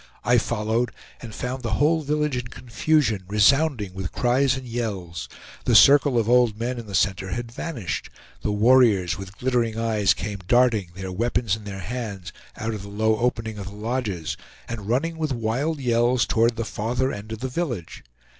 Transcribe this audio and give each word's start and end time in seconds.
I 0.23 0.39
followed, 0.39 0.89
and 1.21 1.31
found 1.35 1.61
the 1.61 1.73
whole 1.73 2.01
village 2.01 2.35
in 2.35 2.47
confusion, 2.47 3.23
resounding 3.27 3.93
with 3.93 4.11
cries 4.11 4.57
and 4.57 4.65
yells. 4.65 5.29
The 5.65 5.75
circle 5.75 6.17
of 6.17 6.27
old 6.27 6.57
men 6.59 6.79
in 6.79 6.87
the 6.87 6.95
center 6.95 7.29
had 7.29 7.51
vanished. 7.51 8.09
The 8.41 8.51
warriors 8.51 9.19
with 9.19 9.37
glittering 9.37 9.77
eyes 9.77 10.15
came 10.15 10.39
darting, 10.47 10.89
their 10.95 11.11
weapons 11.11 11.55
in 11.55 11.65
their 11.65 11.81
hands, 11.81 12.33
out 12.57 12.73
of 12.73 12.81
the 12.81 12.89
low 12.89 13.17
opening 13.19 13.59
of 13.59 13.67
the 13.67 13.75
lodges, 13.75 14.37
and 14.67 14.89
running 14.89 15.17
with 15.19 15.31
wild 15.31 15.79
yells 15.79 16.25
toward 16.25 16.55
the 16.55 16.65
farther 16.65 17.11
end 17.11 17.31
of 17.31 17.37
the 17.41 17.47
village. 17.47 18.03